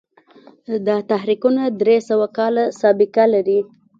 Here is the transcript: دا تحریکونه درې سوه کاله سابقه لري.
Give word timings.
دا 0.87 0.95
تحریکونه 1.11 1.63
درې 1.81 1.97
سوه 2.09 2.27
کاله 2.37 2.63
سابقه 2.81 3.23
لري. 3.33 3.59